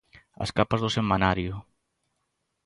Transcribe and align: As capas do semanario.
As 0.43 0.51
capas 0.57 0.81
do 0.83 0.93
semanario. 0.97 1.55